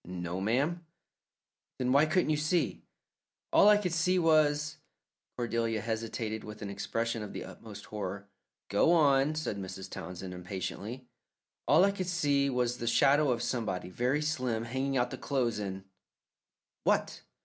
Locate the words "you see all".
2.31-3.69